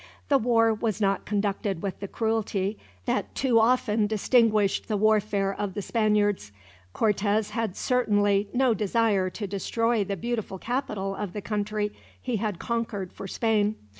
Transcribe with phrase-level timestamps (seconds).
[0.29, 5.75] The war was not conducted with the cruelty that too often distinguished the warfare of
[5.75, 6.51] the Spaniards.
[6.91, 12.57] Cortez had certainly no desire to destroy the beautiful capital of the country he had
[12.57, 13.75] conquered for Spain.